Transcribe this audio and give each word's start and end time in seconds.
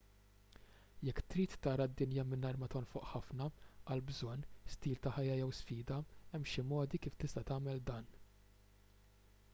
jekk 1.07 1.19
trid 1.33 1.57
tara 1.65 1.85
d-dinja 1.89 2.23
mingħajr 2.29 2.57
ma 2.61 2.69
tonfoq 2.75 3.05
ħafna 3.11 3.49
għal 3.95 4.03
bżonn 4.09 4.49
stil 4.77 4.99
ta' 5.05 5.15
ħajja 5.19 5.37
jew 5.43 5.53
sfida 5.59 6.01
hemm 6.33 6.51
xi 6.55 6.67
modi 6.73 7.05
kif 7.05 7.23
tista' 7.25 7.47
tagħmel 7.53 7.87
dan 7.93 8.13